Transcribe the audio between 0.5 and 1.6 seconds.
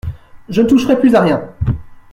ne toucherai plus à rien.